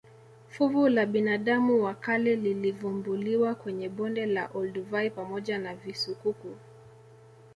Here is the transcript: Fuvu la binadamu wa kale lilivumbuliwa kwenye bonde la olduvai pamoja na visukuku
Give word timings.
Fuvu 0.47 0.87
la 0.89 1.05
binadamu 1.05 1.83
wa 1.83 1.93
kale 1.93 2.35
lilivumbuliwa 2.35 3.55
kwenye 3.55 3.89
bonde 3.89 4.25
la 4.25 4.47
olduvai 4.53 5.09
pamoja 5.09 5.57
na 5.57 5.75
visukuku 5.75 6.55